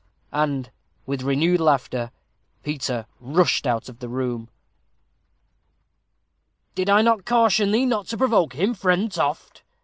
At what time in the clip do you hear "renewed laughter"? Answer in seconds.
1.21-2.09